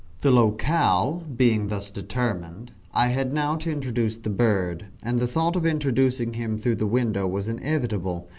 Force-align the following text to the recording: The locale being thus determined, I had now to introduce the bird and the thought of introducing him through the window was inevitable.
The 0.21 0.31
locale 0.31 1.23
being 1.37 1.67
thus 1.67 1.91
determined, 1.91 2.71
I 2.91 3.09
had 3.09 3.33
now 3.33 3.55
to 3.57 3.71
introduce 3.71 4.17
the 4.17 4.31
bird 4.31 4.87
and 5.03 5.19
the 5.19 5.27
thought 5.27 5.55
of 5.55 5.63
introducing 5.63 6.33
him 6.33 6.57
through 6.57 6.77
the 6.77 6.87
window 6.87 7.27
was 7.27 7.47
inevitable. 7.47 8.27